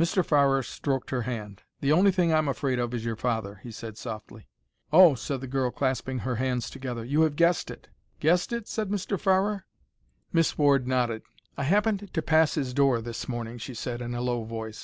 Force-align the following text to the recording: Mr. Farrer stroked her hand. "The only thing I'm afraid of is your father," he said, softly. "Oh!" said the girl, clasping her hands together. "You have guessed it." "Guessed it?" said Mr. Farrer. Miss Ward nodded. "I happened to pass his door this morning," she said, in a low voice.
Mr. 0.00 0.24
Farrer 0.24 0.62
stroked 0.62 1.10
her 1.10 1.24
hand. 1.28 1.62
"The 1.82 1.92
only 1.92 2.10
thing 2.10 2.32
I'm 2.32 2.48
afraid 2.48 2.78
of 2.78 2.94
is 2.94 3.04
your 3.04 3.16
father," 3.16 3.60
he 3.62 3.70
said, 3.70 3.98
softly. 3.98 4.48
"Oh!" 4.90 5.14
said 5.14 5.42
the 5.42 5.46
girl, 5.46 5.70
clasping 5.70 6.20
her 6.20 6.36
hands 6.36 6.70
together. 6.70 7.04
"You 7.04 7.20
have 7.20 7.36
guessed 7.36 7.70
it." 7.70 7.88
"Guessed 8.18 8.54
it?" 8.54 8.66
said 8.66 8.88
Mr. 8.88 9.20
Farrer. 9.20 9.66
Miss 10.32 10.56
Ward 10.56 10.88
nodded. 10.88 11.20
"I 11.58 11.64
happened 11.64 12.08
to 12.14 12.22
pass 12.22 12.54
his 12.54 12.72
door 12.72 13.02
this 13.02 13.28
morning," 13.28 13.58
she 13.58 13.74
said, 13.74 14.00
in 14.00 14.14
a 14.14 14.22
low 14.22 14.42
voice. 14.44 14.80